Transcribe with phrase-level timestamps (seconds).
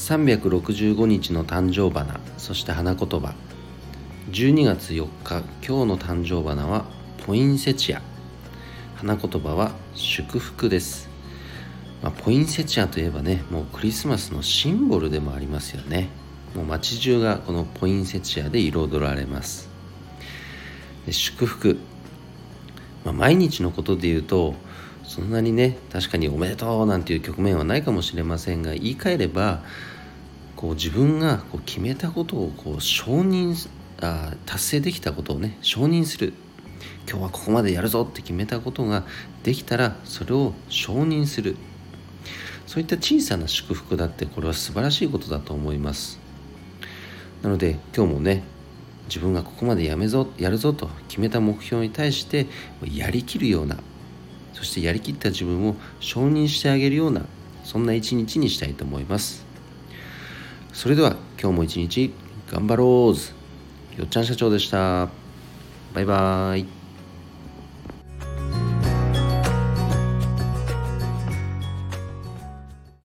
[0.00, 3.34] 365日の誕生花そして花言葉。
[4.30, 6.86] 12月4日今日の誕生花は
[7.26, 8.00] ポインセチア。
[8.96, 11.10] 花言葉は祝福です、
[12.02, 16.08] まあ、ポインセチアといえばねもうクリスマスのシンボルでもありますよね。
[16.56, 19.68] もう街中がこのポインセチアで彩られます。
[21.04, 21.78] で祝福、
[23.04, 24.54] まあ、毎日のことで言うと
[25.10, 29.64] そんなにね確かに「おめでとう」なんていう局面はないかもしれませんが言い換えれば
[30.54, 33.56] こう自分がこう決めたことをこう承認
[34.00, 36.32] あ達成できたことをね承認する。
[37.08, 39.04] 今日はここまでやるぞって決めたことが
[39.42, 41.56] できたらそれを承認する。
[42.68, 46.20] そういった小さな祝福だってこれは素晴らしいことだと思います。
[47.42, 48.44] なので今日もね
[49.08, 52.46] 自分がここまでやめぞやるぞと決めた目標に対して
[52.94, 53.76] やりきるような
[54.52, 57.22] そしてやりきった自分を承認してあげるような
[57.64, 59.44] そんな一日にしたいと思います。
[60.72, 62.12] それでは今日も一日
[62.50, 65.08] 頑張ろうよっちゃん社長でした。
[65.94, 66.79] バイバーイ。